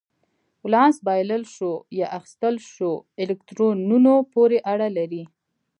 [0.63, 5.23] ولانس بایلل شوو یا اخیستل شوو الکترونونو پورې اړه لري.